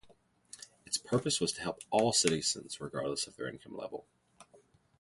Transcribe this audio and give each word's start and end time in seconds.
Its 0.83 0.97
purpose 0.97 1.39
was 1.39 1.51
to 1.51 1.61
help 1.61 1.83
all 1.91 2.11
citizens 2.11 2.81
regardless 2.81 3.27
of 3.27 3.35
their 3.35 3.47
income 3.47 3.77
level. 3.77 4.07